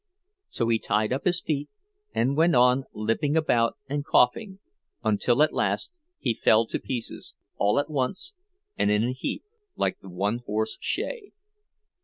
So 0.49 0.67
he 0.69 0.79
tied 0.79 1.13
up 1.13 1.25
his 1.25 1.41
feet, 1.43 1.69
and 2.11 2.35
went 2.35 2.55
on 2.55 2.85
limping 2.91 3.37
about 3.37 3.77
and 3.87 4.03
coughing, 4.03 4.57
until 5.03 5.43
at 5.43 5.53
last 5.53 5.91
he 6.17 6.33
fell 6.43 6.65
to 6.65 6.79
pieces, 6.79 7.35
all 7.57 7.77
at 7.77 7.87
once 7.87 8.33
and 8.75 8.89
in 8.89 9.03
a 9.03 9.13
heap, 9.13 9.43
like 9.75 9.99
the 9.99 10.09
One 10.09 10.39
Horse 10.39 10.79
Shay. 10.81 11.33